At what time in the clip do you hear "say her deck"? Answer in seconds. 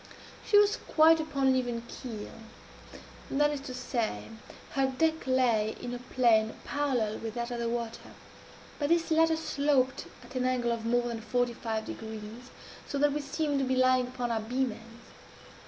3.75-5.27